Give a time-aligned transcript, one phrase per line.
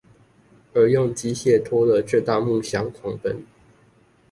[0.73, 3.45] 而用機械拖了這大木箱狂奔